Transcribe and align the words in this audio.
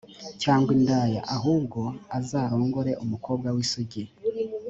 cyangwa 0.41 0.69
indaya. 0.77 1.21
ahubwo 1.35 1.79
azarongore 2.17 2.91
umukobwa 3.03 3.47
w’ 3.55 3.57
isugi 3.65 4.03